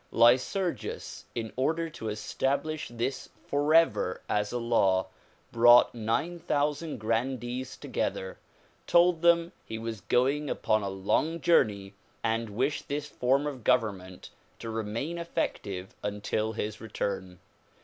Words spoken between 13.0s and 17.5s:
form of government to remain effective until his return.